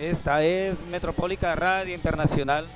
[0.00, 2.66] Esta es Metropólica Radio Internacional.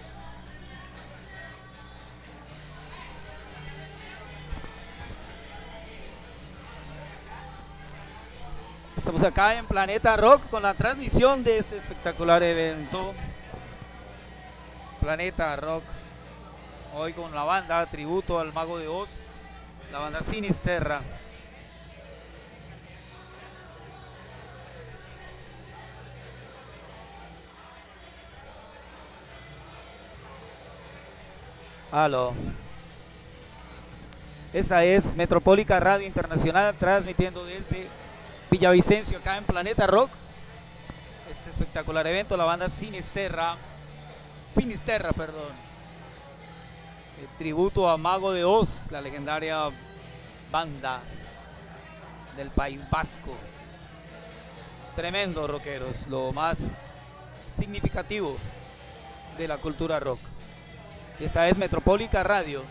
[8.94, 13.14] Estamos acá en Planeta Rock con la transmisión de este espectacular evento.
[15.00, 15.84] Planeta Rock.
[16.94, 19.08] Hoy con la banda tributo al Mago de Oz,
[19.90, 21.00] la banda Sinisterra.
[31.94, 32.34] Aló.
[34.52, 37.86] Esta es Metropólica Radio Internacional transmitiendo desde
[38.50, 40.10] Villavicencio acá en Planeta Rock.
[41.30, 43.54] Este espectacular evento, la banda Sinisterra.
[44.56, 45.52] Finisterra, perdón.
[47.20, 49.70] El tributo a Mago de Oz, la legendaria
[50.50, 50.98] banda
[52.36, 53.36] del País Vasco.
[54.96, 56.58] Tremendo rockeros, lo más
[57.56, 58.36] significativo
[59.38, 60.33] de la cultura rock.
[61.20, 62.64] Esta es Metropólica Radio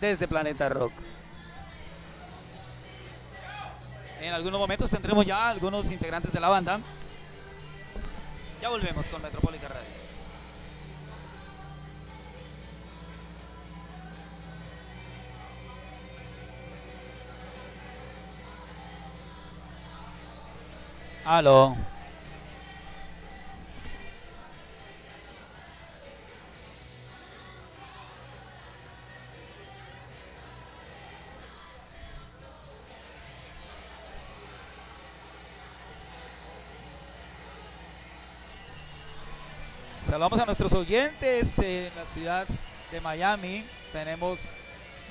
[0.00, 0.92] desde Planeta Rock.
[4.20, 6.80] En algunos momentos tendremos ya algunos integrantes de la banda.
[8.60, 10.04] Ya volvemos con Metropólica Radio.
[21.24, 21.76] Aló.
[40.24, 42.46] Saludamos a nuestros oyentes en la ciudad
[42.90, 43.62] de Miami.
[43.92, 44.38] Tenemos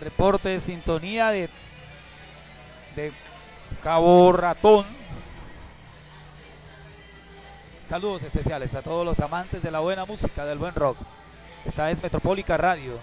[0.02, 1.52] reporte de sintonía de,
[2.96, 3.12] de
[3.84, 4.88] Cabo Ratón.
[7.88, 10.98] Saludos especiales a todos los amantes de la buena música, del buen rock.
[11.64, 12.98] Esta es Metropólica Radio.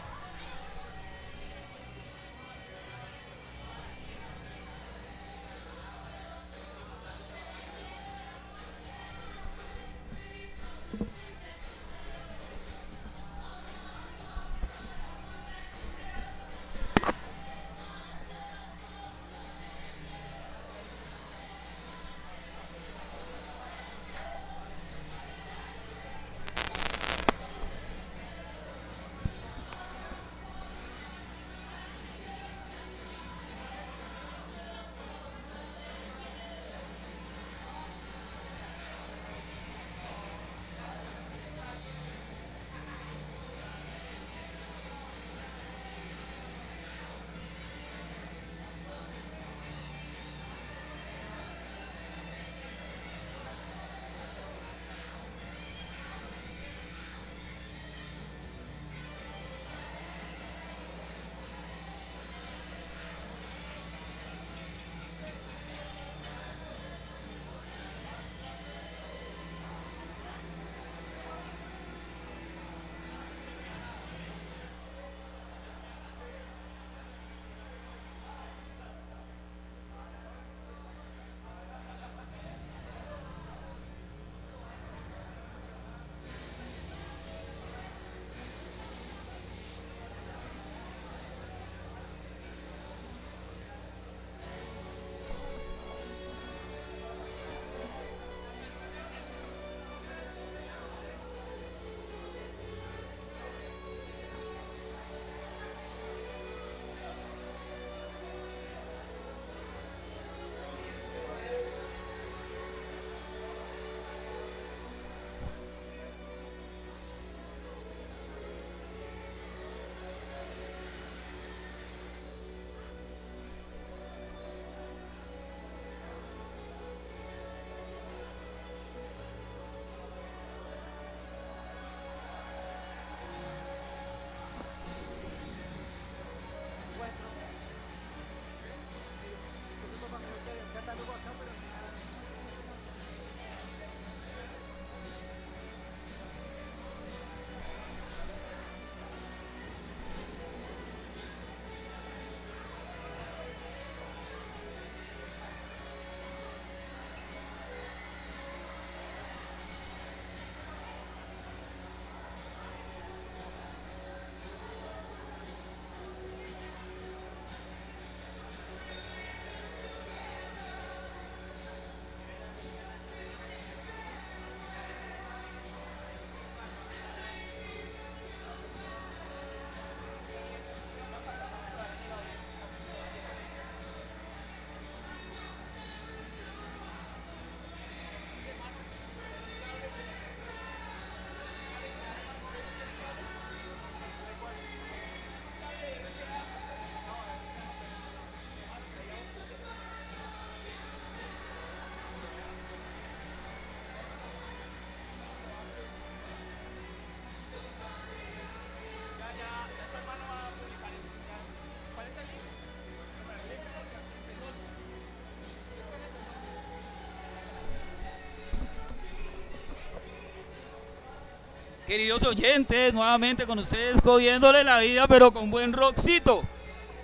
[221.90, 226.40] Queridos oyentes, nuevamente con ustedes jodiéndole la vida, pero con buen rockcito.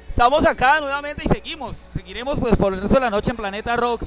[0.09, 1.77] Estamos acá nuevamente y seguimos.
[1.93, 4.05] Seguiremos pues por el resto de la noche en Planeta Rock.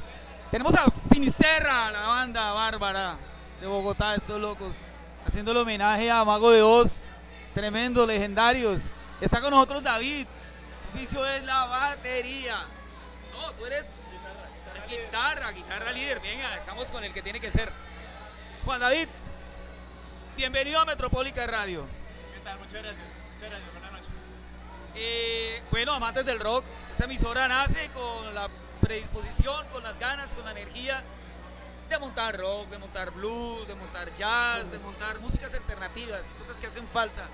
[0.49, 3.17] Tenemos a Finisterra, la banda bárbara
[3.59, 4.73] de Bogotá, estos locos,
[5.27, 6.93] haciendo el homenaje a Mago de Oz.
[7.53, 8.81] Tremendos, legendarios.
[9.19, 10.27] Está con nosotros David.
[10.93, 12.55] Tu oficio es la batería.
[13.33, 13.85] No, tú eres
[14.87, 16.21] guitarra, guitarra líder.
[16.21, 17.69] Venga, estamos con el que tiene que ser.
[18.63, 19.07] Juan David,
[20.39, 21.85] bienvenido a Metropólica Radio.
[22.33, 22.57] ¿Qué tal?
[22.59, 23.07] Muchas gracias.
[23.33, 23.71] Muchas gracias.
[23.73, 24.09] Buenas noches.
[24.95, 28.47] Eh, bueno, amantes del rock, esta emisora nace con la
[28.79, 31.03] predisposición, con las ganas, con la energía
[31.89, 36.67] de montar rock, de montar blues, de montar jazz, de montar músicas alternativas, cosas que
[36.67, 37.27] hacen falta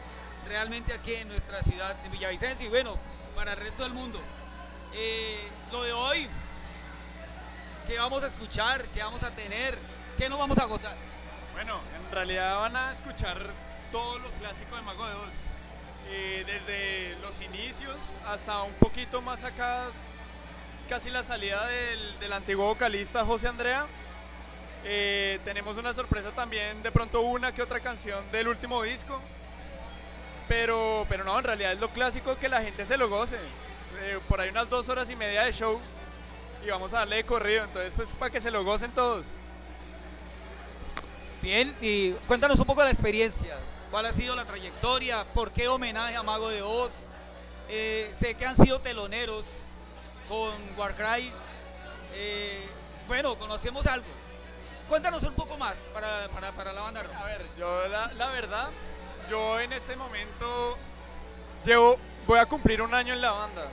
[0.48, 2.98] realmente aquí en nuestra ciudad de Villavicencio y bueno,
[3.36, 4.20] para el resto del mundo.
[4.94, 6.28] Eh, lo de hoy,
[7.86, 8.84] ¿qué vamos a escuchar?
[8.96, 9.78] ¿Qué vamos a tener?
[10.18, 10.98] ¿Qué nos vamos a gozar?
[11.56, 13.38] Bueno, en realidad van a escuchar
[13.90, 15.34] todo lo clásico de Mago de Oz.
[16.10, 17.96] Eh, desde los inicios
[18.28, 19.86] hasta un poquito más acá,
[20.90, 23.86] casi la salida del, del antiguo vocalista José Andrea.
[24.84, 29.22] Eh, tenemos una sorpresa también, de pronto una que otra canción del último disco.
[30.50, 33.38] Pero, pero no, en realidad es lo clásico que la gente se lo goce.
[34.02, 35.80] Eh, por ahí unas dos horas y media de show
[36.66, 37.64] y vamos a darle de corrido.
[37.64, 39.26] Entonces, pues para que se lo gocen todos.
[41.46, 43.58] Bien, y cuéntanos un poco la experiencia.
[43.92, 45.26] ¿Cuál ha sido la trayectoria?
[45.26, 46.92] ¿Por qué homenaje a Mago de Oz?
[47.70, 49.46] Eh, sé que han sido teloneros
[50.28, 51.32] con Warcry.
[52.16, 52.66] Eh,
[53.08, 54.08] bueno, conocemos algo.
[54.90, 57.02] Cuéntanos un poco más para, para, para la banda.
[57.16, 58.70] A ver, yo la, verdad,
[59.30, 60.76] yo en este momento
[61.64, 63.68] llevo, voy a cumplir un año en la banda.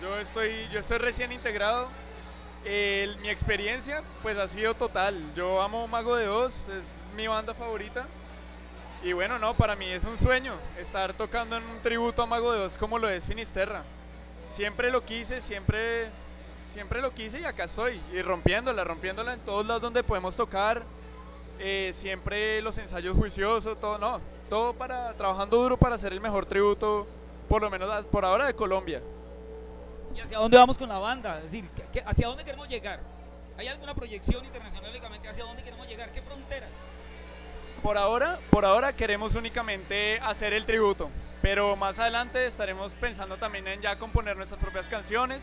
[0.00, 1.88] Yo estoy, yo estoy recién integrado.
[2.64, 5.22] El- mi experiencia, pues ha sido total.
[5.36, 6.84] Yo amo Mago de Oz, es
[7.14, 8.06] mi banda favorita.
[9.02, 12.52] Y bueno, no, para mí es un sueño estar tocando en un tributo a Mago
[12.52, 13.82] de Oz como lo es Finisterra.
[14.56, 16.08] Siempre lo quise, siempre,
[16.72, 18.00] siempre lo quise y acá estoy.
[18.12, 20.82] Y rompiéndola, rompiéndola en todos lados donde podemos tocar.
[21.60, 26.46] Eh, siempre los ensayos juiciosos, todo, no, todo para, trabajando duro para hacer el mejor
[26.46, 27.06] tributo,
[27.48, 29.00] por lo menos por ahora de Colombia.
[30.14, 31.38] ¿Y hacia dónde vamos con la banda?
[31.38, 33.00] Es decir, ¿qué- qué- ¿hacia dónde queremos llegar?
[33.56, 36.12] ¿Hay alguna proyección internacionalmente hacia dónde queremos llegar?
[36.12, 36.70] ¿Qué fronteras?
[37.82, 43.68] Por ahora, por ahora queremos únicamente hacer el tributo, pero más adelante estaremos pensando también
[43.68, 45.40] en ya componer nuestras propias canciones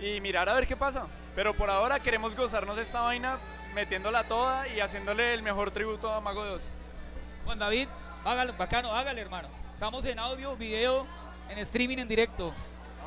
[0.00, 1.06] y mirar a ver qué pasa.
[1.34, 3.38] Pero por ahora queremos gozarnos de esta vaina
[3.74, 6.62] metiéndola toda y haciéndole el mejor tributo a Mago de Oz.
[7.44, 7.88] Juan David,
[8.24, 9.48] hágalo, bacano, hágale hermano.
[9.74, 11.06] Estamos en audio, video,
[11.48, 12.54] en streaming en directo.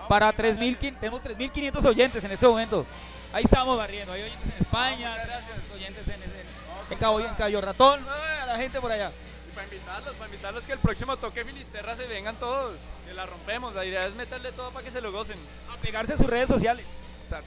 [0.07, 2.85] Para 3.000, tenemos 3.500 oyentes en este momento.
[3.33, 5.71] Ahí estamos barriendo, hay oyentes en España, gracias.
[5.73, 8.39] oyentes en, en, en Cabo, en Cayo Ratón, ¡ay!
[8.41, 9.11] a la gente por allá.
[9.47, 13.25] Y para invitarlos, para invitarlos que el próximo toque Finisterra se vengan todos, que la
[13.25, 13.73] rompemos.
[13.73, 15.37] La idea es meterle todo para que se lo gocen.
[15.71, 16.85] A pegarse a sus redes sociales.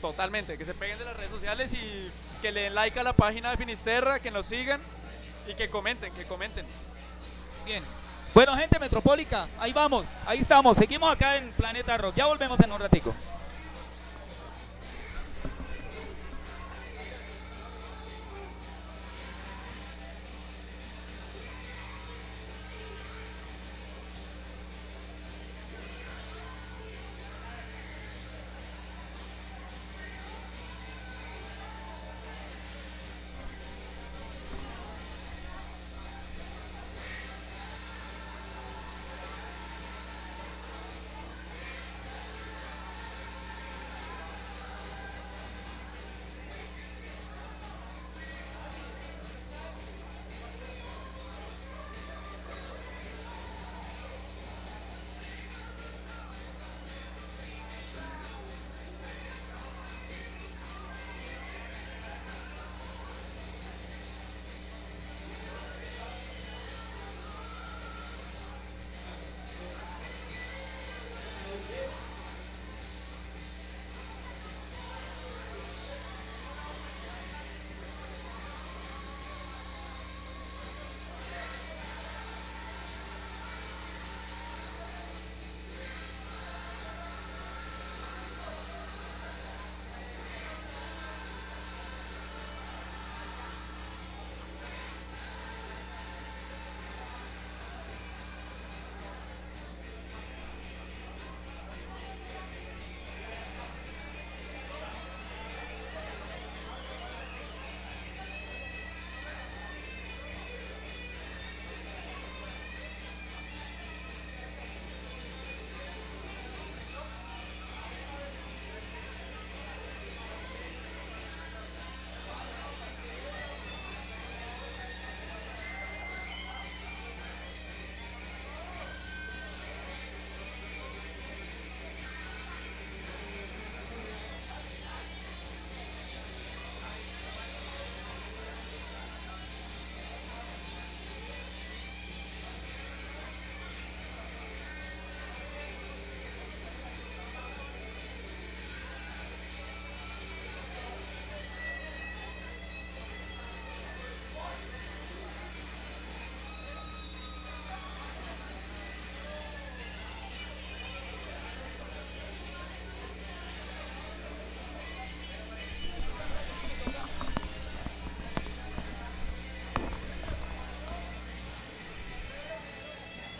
[0.01, 2.11] Totalmente, que se peguen de las redes sociales y
[2.43, 4.81] que le den like a la página de Finisterra, que nos sigan
[5.47, 6.67] y que comenten, que comenten.
[7.65, 7.85] Bien.
[8.35, 10.77] Bueno, gente metropólica, ahí vamos, ahí estamos.
[10.77, 12.17] Seguimos acá en Planeta Rock.
[12.17, 13.15] Ya volvemos en un ratico.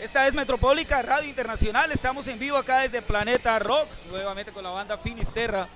[0.09, 1.91] Esta es Metropólica Radio Internacional.
[1.91, 5.69] Estamos en vivo acá desde Planeta Rock, nuevamente con la banda Finisterra.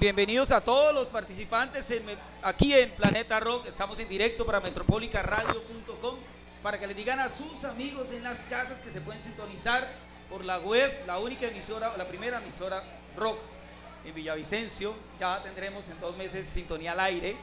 [0.00, 1.84] Bienvenidos a todos los participantes
[2.42, 3.66] aquí en Planeta Rock.
[3.66, 6.16] Estamos en directo para metropolicaradio.com
[6.62, 9.86] para que le digan a sus amigos en las casas que se pueden sintonizar
[10.30, 12.82] por la web, la única emisora, la primera emisora
[13.14, 13.40] rock
[14.06, 14.94] en Villavicencio.
[15.20, 17.36] Ya tendremos en dos meses sintonía al aire.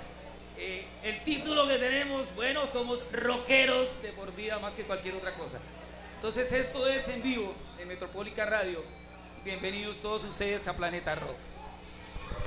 [0.56, 5.34] Eh, el título que tenemos, bueno, somos rockeros de por vida más que cualquier otra
[5.34, 5.60] cosa.
[6.14, 9.03] Entonces, esto es en vivo en Metropólica Radio
[9.44, 11.36] bienvenidos todos ustedes a Planeta Rock.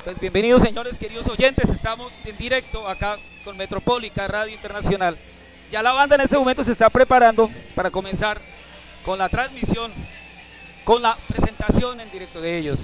[0.03, 5.15] Pues bienvenidos señores queridos oyentes, estamos en directo acá con Metropólica Radio Internacional.
[5.69, 8.39] Ya la banda en este momento se está preparando para comenzar
[9.05, 9.93] con la transmisión,
[10.83, 12.79] con la presentación en directo de ellos.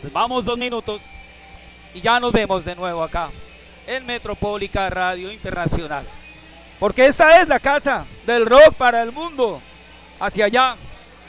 [0.00, 1.02] Pues vamos dos minutos
[1.92, 3.28] y ya nos vemos de nuevo acá
[3.86, 6.06] en Metropólica Radio Internacional.
[6.80, 9.60] Porque esta es la casa del rock para el mundo.
[10.20, 10.76] Hacia allá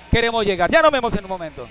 [0.10, 0.72] queremos llegar.
[0.72, 1.68] Ya nos vemos en un momento.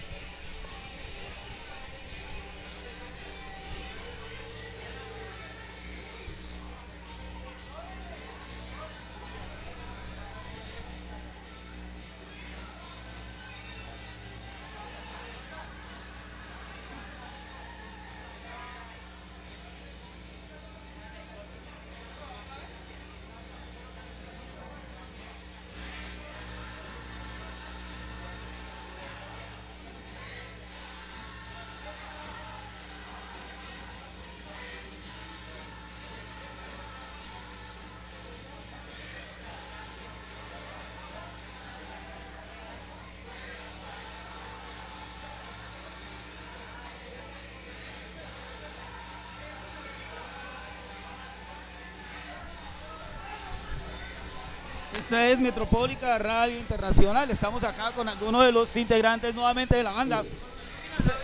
[55.07, 57.31] Esta es Metropólica Radio Internacional.
[57.31, 60.25] Estamos acá con algunos de los integrantes nuevamente de la banda.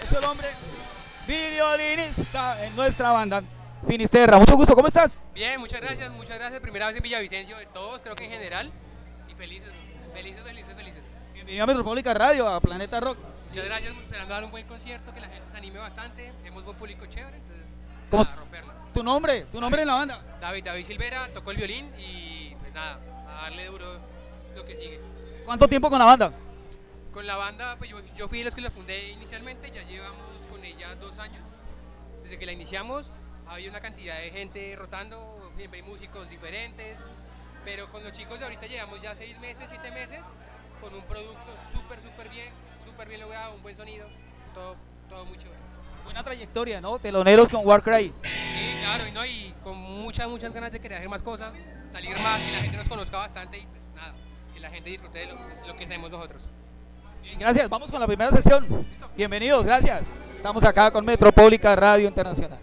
[0.05, 0.51] Es el hombre
[1.27, 3.43] violinista en nuestra banda.
[3.85, 5.11] Finisterra, mucho gusto, ¿cómo estás?
[5.35, 6.61] Bien, muchas gracias, muchas gracias.
[6.61, 8.71] Primera vez en Villavicencio de todos, creo que en general.
[9.29, 9.73] Y felices,
[10.15, 11.05] felices, felices, felices.
[11.35, 13.19] Bienvenido a Metropólica Radio, a Planeta Rock.
[13.49, 16.33] Muchas gracias, esperando dar un buen concierto, que la gente se anime bastante.
[16.45, 17.67] Hemos buen público chévere, entonces,
[18.13, 18.75] ¿Cómo romperla.
[18.95, 19.47] ¿Tu nombre?
[19.51, 20.23] ¿Tu nombre en la banda?
[20.41, 23.01] David, David Silvera, tocó el violín y pues nada,
[23.43, 23.99] darle duro
[24.55, 25.01] lo que sigue.
[25.45, 26.33] ¿Cuánto tiempo con la banda?
[27.13, 30.65] Con la banda, pues yo, fui de los que la fundé inicialmente, ya llevamos con
[30.65, 31.43] ella dos años.
[32.23, 33.11] Desde que la iniciamos,
[33.47, 36.99] había una cantidad de gente rotando, siempre hay músicos diferentes,
[37.65, 40.21] pero con los chicos de ahorita llevamos ya seis meses, siete meses,
[40.81, 42.49] con un producto súper, súper bien,
[42.85, 44.09] súper bien logrado, un buen sonido,
[44.55, 44.77] todo,
[45.09, 45.49] todo mucho.
[46.05, 46.99] Buena trayectoria, ¿no?
[46.99, 48.13] Teloneros con Warcry.
[48.23, 51.53] Sí, claro, y, no, y con muchas, muchas ganas de querer hacer más cosas
[51.93, 54.13] salir más, que la gente conozca bastante y pues nada,
[54.55, 55.35] que la gente disfrute de lo,
[55.67, 56.41] lo que hacemos nosotros.
[57.21, 58.87] Bien, gracias, vamos con la primera sesión.
[59.17, 60.05] Bienvenidos, gracias.
[60.37, 62.61] Estamos acá con Metropólica Radio Internacional.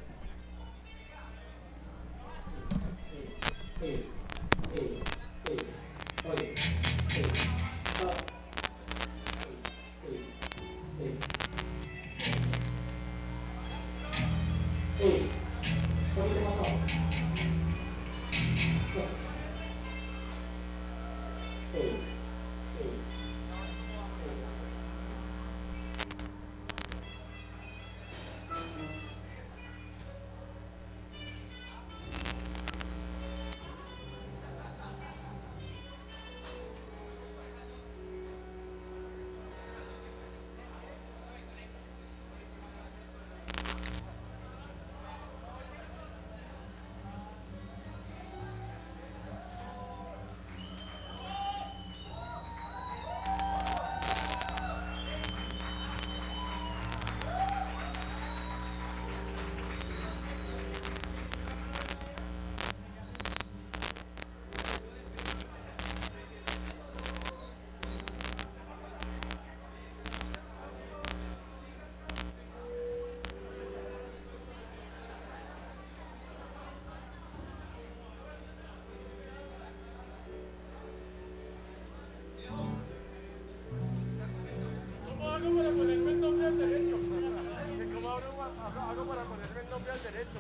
[90.20, 90.40] Derecho?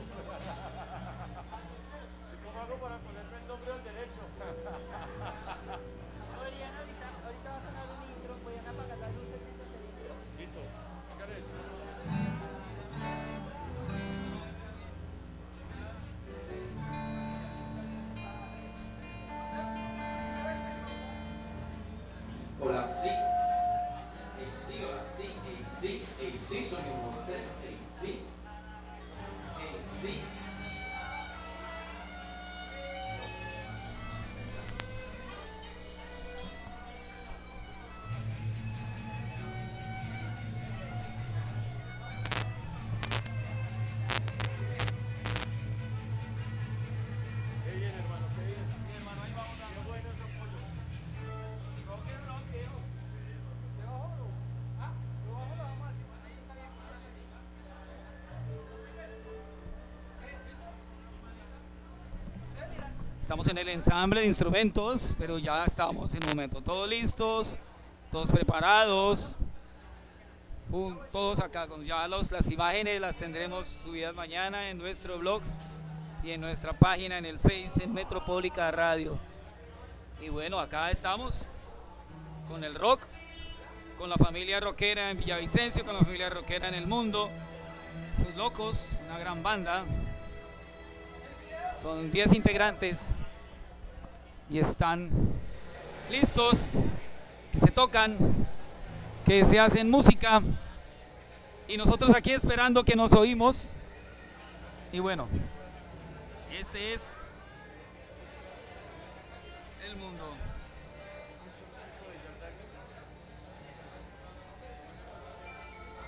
[2.33, 4.21] ¿Y cómo hago para ponerme el nombre al derecho?
[63.29, 66.61] Estamos en el ensamble de instrumentos, pero ya estamos en un momento.
[66.61, 67.55] Todos listos,
[68.11, 69.37] todos preparados.
[71.11, 75.43] Todos acá, con ya los, las imágenes las tendremos subidas mañana en nuestro blog
[76.23, 79.19] y en nuestra página en el Face en Metropólica Radio.
[80.19, 81.39] Y bueno, acá estamos
[82.47, 83.01] con el rock,
[83.99, 87.29] con la familia rockera en Villavicencio, con la familia rockera en el mundo.
[88.17, 89.85] Sus locos, una gran banda.
[91.83, 92.97] Son 10 integrantes
[94.49, 95.09] y están
[96.09, 96.57] listos,
[97.51, 98.17] que se tocan,
[99.25, 100.41] que se hacen música
[101.67, 103.55] y nosotros aquí esperando que nos oímos.
[104.91, 105.27] Y bueno,
[106.51, 107.01] este es
[109.87, 110.35] el mundo.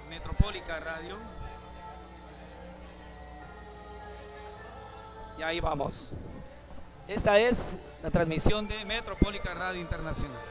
[0.09, 1.17] Metropólica Radio.
[5.37, 6.11] Y ahí vamos.
[7.07, 7.57] Esta es
[8.03, 10.41] la transmisión de Metropólica Radio Internacional.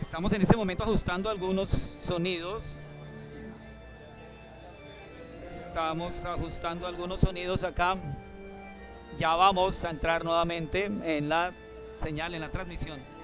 [0.00, 1.68] Estamos en este momento ajustando algunos
[2.06, 2.64] sonidos.
[5.66, 7.96] Estamos ajustando algunos sonidos acá.
[9.16, 11.52] Ya vamos a entrar nuevamente en la
[12.02, 13.17] señal, en la transmisión.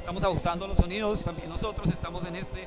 [0.00, 2.66] Estamos ajustando los sonidos, también nosotros estamos en este.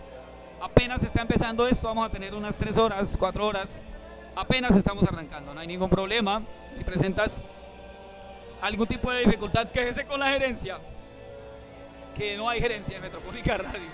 [0.61, 3.81] Apenas está empezando esto, vamos a tener unas 3 horas, 4 horas.
[4.35, 6.41] Apenas estamos arrancando, no hay ningún problema.
[6.75, 7.35] Si presentas
[8.61, 10.77] algún tipo de dificultad, quéjese con la gerencia.
[12.15, 13.89] Que no hay gerencia en Metropólica Radio.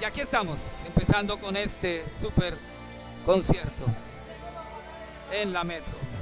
[0.00, 2.56] Y aquí estamos, empezando con este super
[3.26, 3.84] concierto
[5.32, 6.15] en la metro.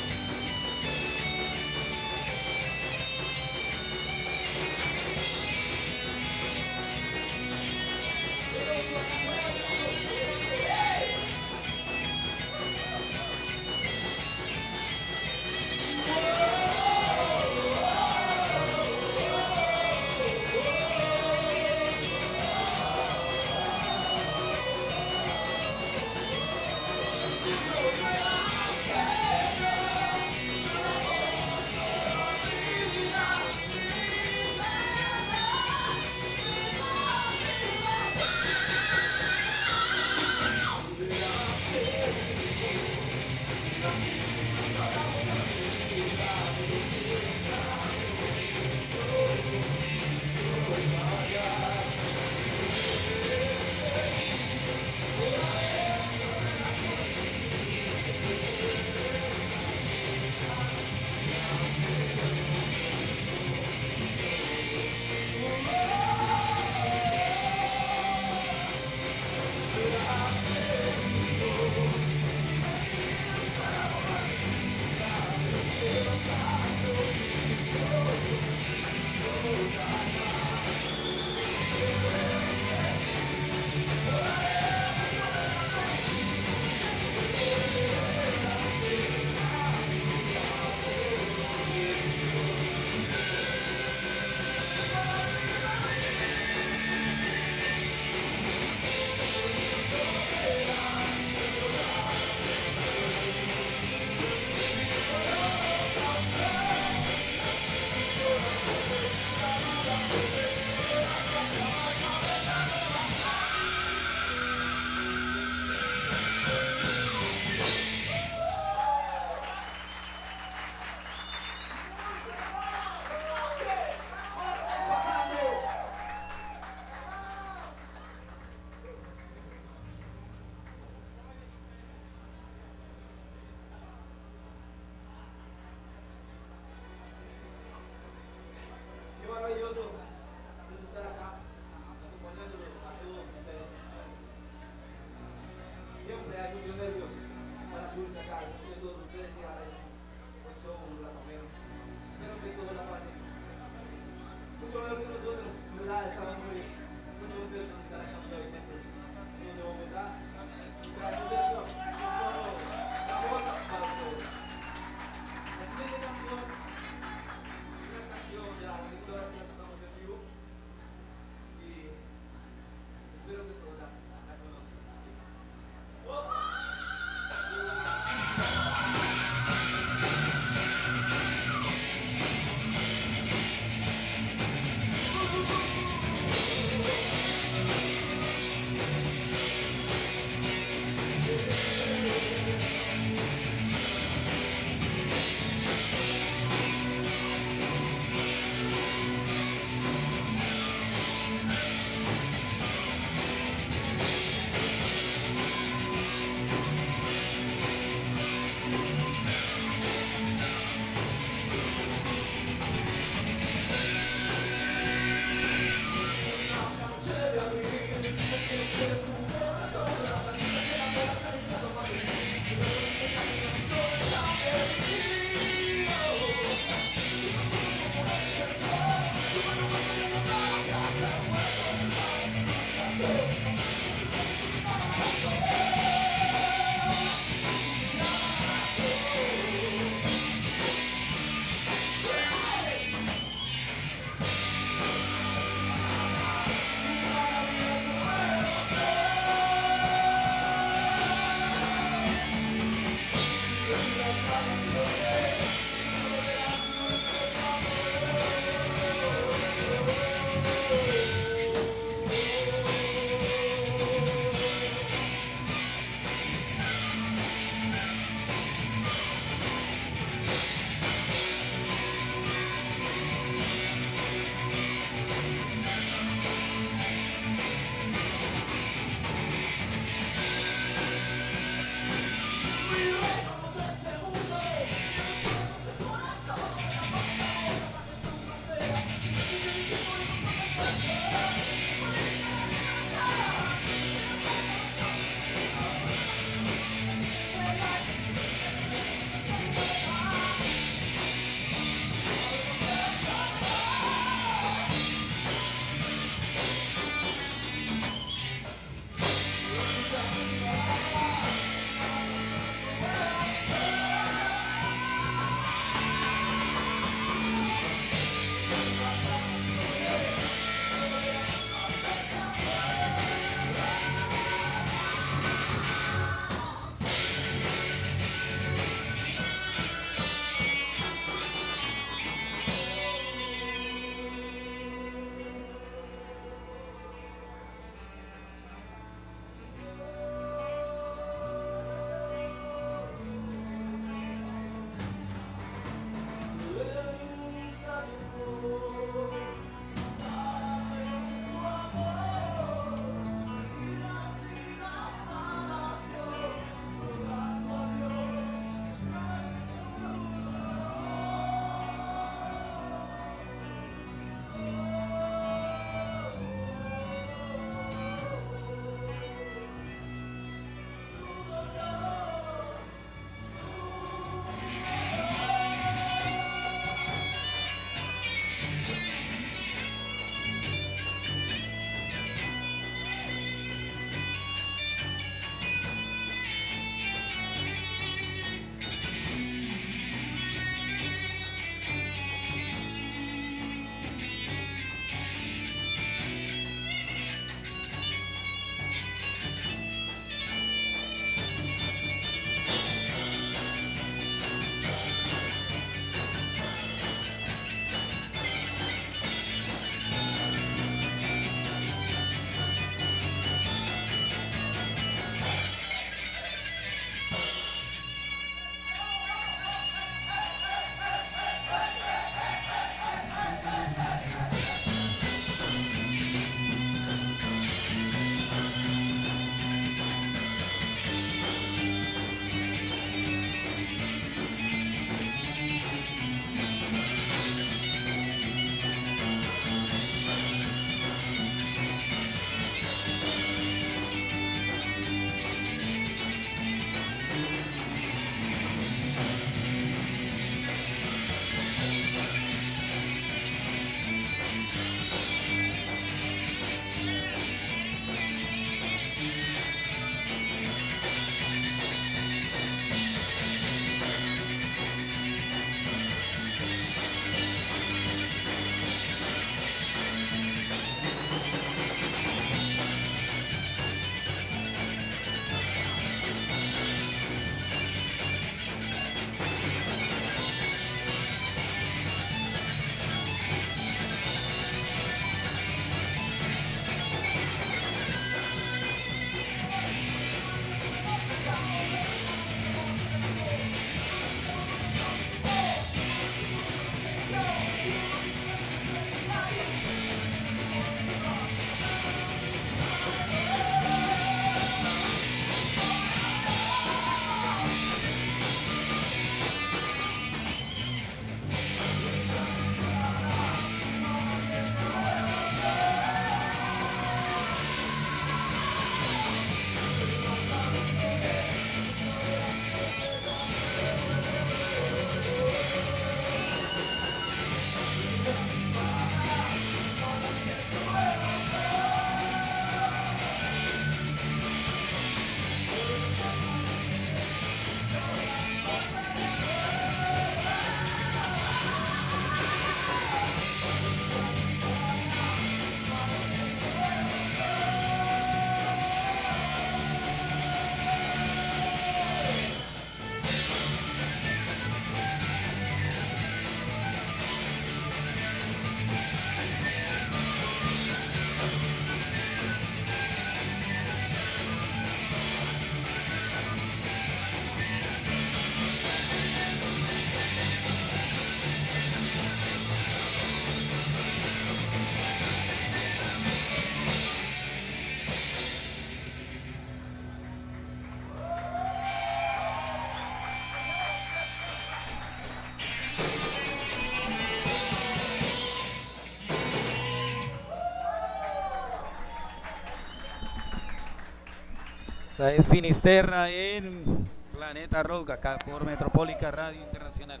[595.04, 600.00] Esta es Finisterra en Planeta Rock, acá por Metropólica Radio Internacional.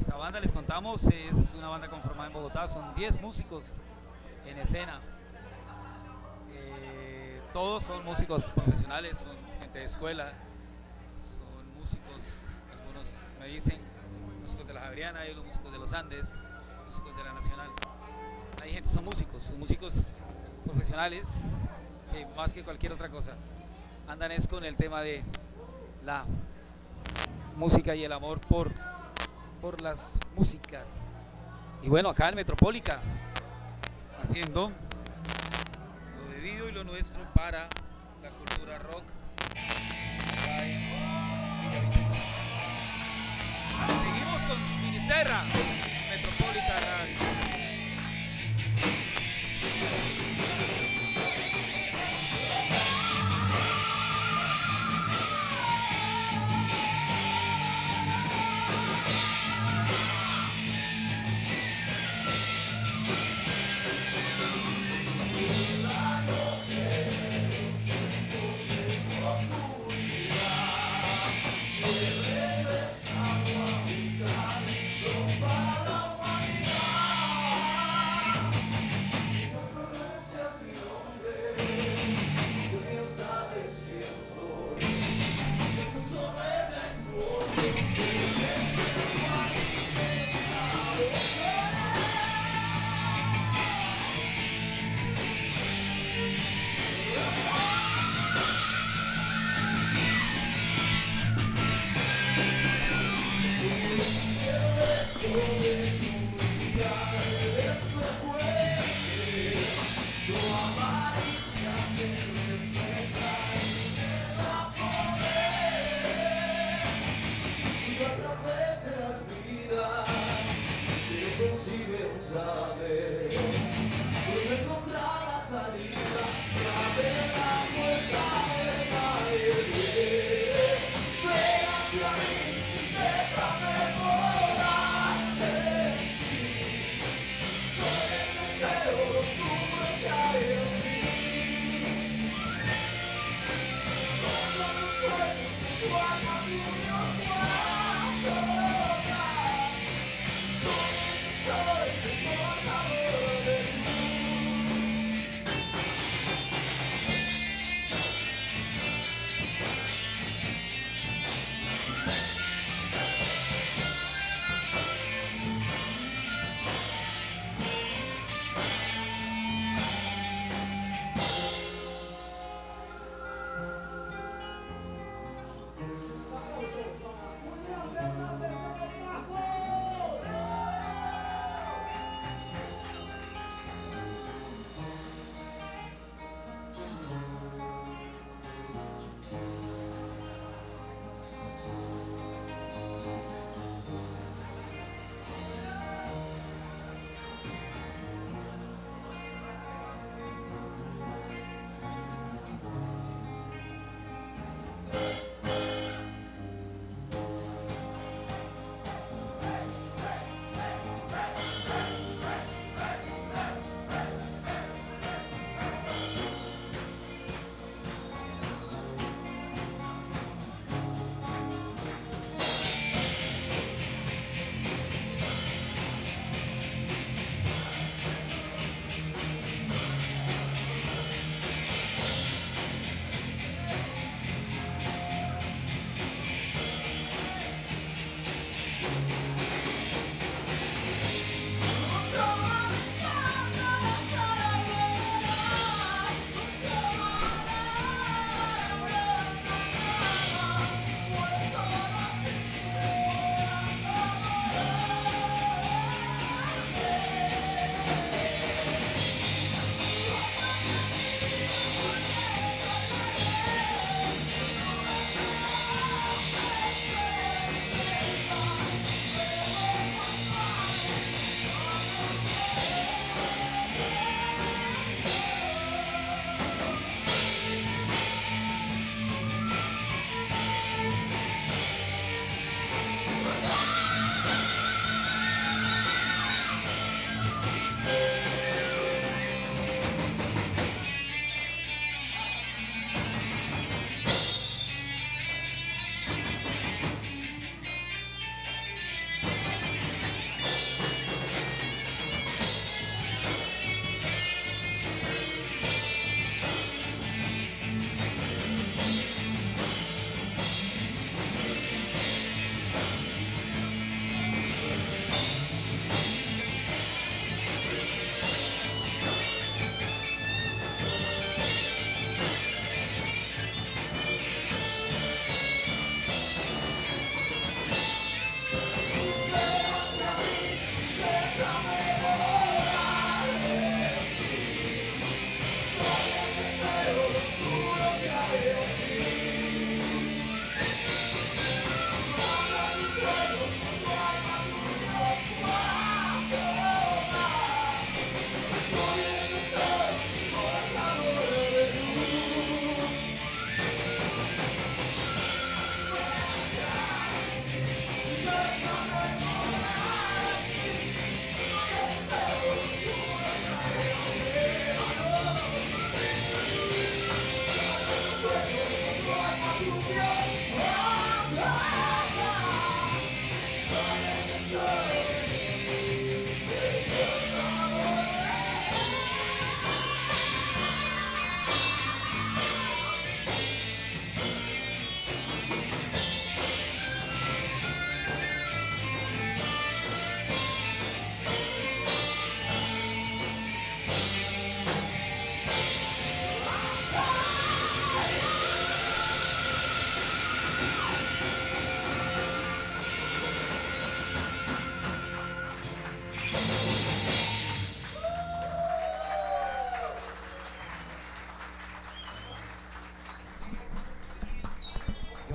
[0.00, 3.64] Esta banda, les contamos, es una banda conformada en Bogotá, son 10 músicos
[4.44, 4.98] en escena.
[6.52, 10.32] Eh, todos son músicos profesionales, son gente de escuela,
[11.38, 12.18] son músicos,
[12.72, 13.04] algunos
[13.38, 13.80] me dicen,
[14.40, 16.28] músicos de la Javeriana, hay músicos de los Andes,
[16.88, 17.68] músicos de la Nacional.
[18.60, 19.94] Hay gente, son músicos, son músicos
[20.64, 21.28] profesionales
[22.36, 23.36] más que cualquier otra cosa
[24.08, 25.22] andan es con el tema de
[26.04, 26.24] la
[27.56, 28.72] música y el amor por,
[29.60, 29.98] por las
[30.36, 30.84] músicas.
[31.82, 33.00] Y bueno, acá en Metropólica,
[34.22, 34.70] haciendo
[36.18, 37.68] lo debido y lo nuestro para
[38.22, 39.04] la cultura rock.
[44.04, 45.44] Seguimos con Finisterra,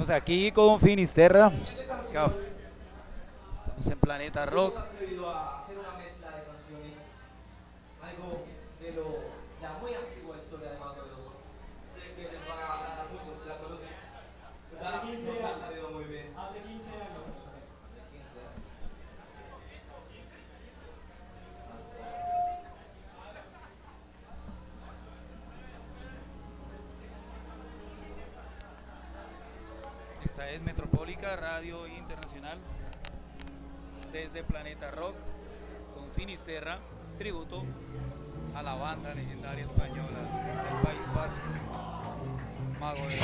[0.09, 1.51] Aquí con Finisterra.
[2.07, 4.73] Estamos en Planeta Rock.
[4.75, 6.93] Se ha atrevido a hacer una mezcla de canciones,
[8.01, 8.45] algo
[8.79, 9.05] de lo,
[9.61, 11.35] la muy antigua historia de Mago de Oz.
[11.93, 13.89] Sé que les va a agradar mucho, se la conocen.
[14.71, 14.95] ¿Verdad?
[14.95, 15.63] Hace 15 No se ha años.
[15.63, 16.25] atrevido muy bien.
[16.37, 17.75] Hace 15 años empezó esto.
[17.85, 19.67] Hace 15 años.
[30.23, 32.57] Esta es Metropólica Radio Internacional
[34.11, 35.15] desde Planeta Rock
[35.93, 36.79] con Finisterra,
[37.19, 37.63] tributo
[38.55, 41.41] a la banda legendaria española del País Vasco,
[42.79, 43.19] Mago de.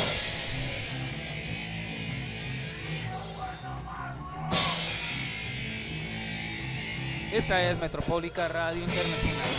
[7.36, 9.53] Esta es Metropólica Radio Internacional.